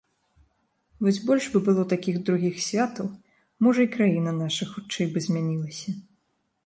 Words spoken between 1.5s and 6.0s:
бы было такіх другіх святаў, можа, і краіна наша хутчэй бы змянілася.